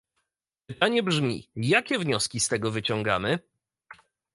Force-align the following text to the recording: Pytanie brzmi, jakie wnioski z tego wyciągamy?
Pytanie 0.67 1.03
brzmi, 1.03 1.49
jakie 1.55 1.99
wnioski 1.99 2.39
z 2.39 2.47
tego 2.47 2.71
wyciągamy? 2.71 3.39